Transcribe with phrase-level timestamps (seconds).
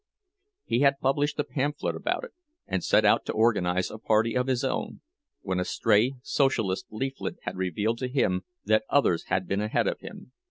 [0.65, 2.31] He had published a pamphlet about it,
[2.65, 5.01] and set out to organize a party of his own,
[5.41, 9.99] when a stray Socialist leaflet had revealed to him that others had been ahead of
[9.99, 10.31] him.